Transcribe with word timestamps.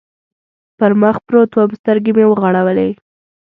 پر 0.77 0.91
مخ 1.01 1.15
پروت 1.25 1.51
ووم، 1.53 1.71
سترګې 1.79 2.11
مې 2.17 2.25
و 2.27 2.37
غړولې. 2.41 2.89